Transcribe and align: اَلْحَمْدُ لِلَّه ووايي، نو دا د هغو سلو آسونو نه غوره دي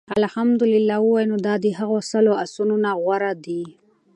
اَلْحَمْدُ 0.17 0.61
لِلَّه 0.73 0.97
ووايي، 1.01 1.25
نو 1.31 1.35
دا 1.45 1.53
د 1.63 1.65
هغو 1.79 1.97
سلو 2.11 2.31
آسونو 2.43 2.75
نه 2.85 2.91
غوره 3.03 3.31
دي 3.45 3.63